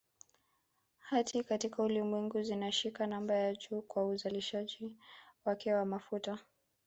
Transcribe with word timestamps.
Hata 0.99 1.43
katika 1.43 1.83
Ulimwengu 1.83 2.41
zinashika 2.43 3.07
namba 3.07 3.33
ya 3.33 3.55
juu 3.55 3.81
kwa 3.81 4.05
uzalishaji 4.07 4.91
wake 5.45 5.73
wa 5.73 5.85
mafuta 5.85 6.39